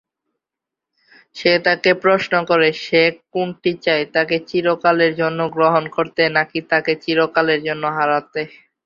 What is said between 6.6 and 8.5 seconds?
তাকে চিরকালের জন্য হারাতে।